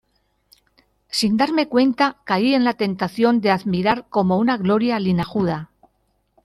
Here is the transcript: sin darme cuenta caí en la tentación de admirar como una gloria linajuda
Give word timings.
sin 1.19 1.37
darme 1.37 1.67
cuenta 1.69 2.05
caí 2.29 2.55
en 2.55 2.63
la 2.63 2.73
tentación 2.73 3.39
de 3.39 3.51
admirar 3.51 4.07
como 4.09 4.39
una 4.39 4.57
gloria 4.57 4.99
linajuda 4.99 5.69